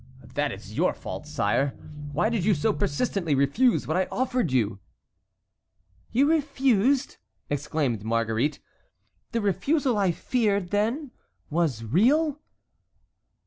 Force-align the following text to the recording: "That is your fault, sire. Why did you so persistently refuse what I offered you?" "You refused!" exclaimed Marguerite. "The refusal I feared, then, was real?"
"That 0.33 0.51
is 0.51 0.75
your 0.75 0.95
fault, 0.95 1.27
sire. 1.27 1.77
Why 2.11 2.29
did 2.29 2.43
you 2.43 2.55
so 2.55 2.73
persistently 2.73 3.35
refuse 3.35 3.85
what 3.85 3.97
I 3.97 4.07
offered 4.11 4.51
you?" 4.51 4.79
"You 6.11 6.27
refused!" 6.27 7.17
exclaimed 7.51 8.03
Marguerite. 8.03 8.59
"The 9.31 9.41
refusal 9.41 9.99
I 9.99 10.11
feared, 10.11 10.71
then, 10.71 11.11
was 11.51 11.83
real?" 11.83 12.39